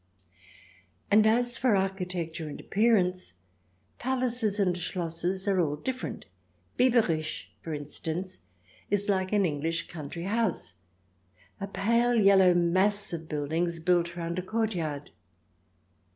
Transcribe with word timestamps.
And 1.11 1.27
as 1.27 1.59
for 1.59 1.75
architecture 1.75 2.49
and 2.49 2.59
appearance, 2.59 3.35
palaces 3.99 4.59
and 4.59 4.75
Schlosses 4.75 5.47
are 5.47 5.59
all 5.59 5.75
different. 5.75 6.25
Bieberich, 6.75 7.49
for 7.61 7.75
instance, 7.75 8.39
is 8.89 9.09
like 9.09 9.31
an 9.31 9.43
Enghsh 9.43 9.87
country 9.87 10.23
house— 10.23 10.73
a 11.61 11.67
pale 11.67 12.15
yellow 12.15 12.55
mass 12.55 13.13
of 13.13 13.29
buildings 13.29 13.79
built 13.79 14.15
round 14.15 14.39
a 14.39 14.41
courtyard. 14.41 15.11